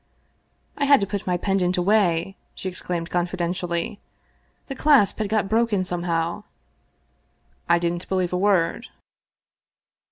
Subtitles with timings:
[0.79, 3.99] "I had to put my pendant away," she explained confiden tially;"
[4.67, 6.43] the clasp had got broken somehow."
[7.69, 8.87] I didn't be lieve a word.